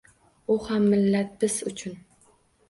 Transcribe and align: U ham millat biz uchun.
U 0.53 0.55
ham 0.63 0.87
millat 0.93 1.37
biz 1.45 1.59
uchun. 1.73 1.95